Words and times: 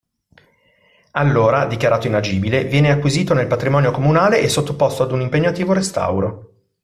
Allora, 1.11 1.67
dichiarato 1.67 2.07
inagibile, 2.07 2.63
viene 2.63 2.89
acquisito 2.89 3.35
nel 3.35 3.45
patrimonio 3.45 3.91
comunale 3.91 4.39
e 4.39 4.49
sottoposto 4.49 5.03
ad 5.03 5.11
un 5.11 5.21
impegnativo 5.21 5.73
restauro. 5.73 6.53